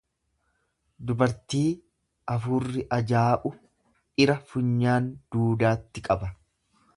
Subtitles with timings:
[1.09, 1.65] Dubartii
[2.35, 6.33] afuurri ajaa'u dhira funyaan duudaatti qaba.